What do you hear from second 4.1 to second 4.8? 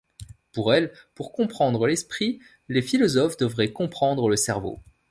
le cerveau.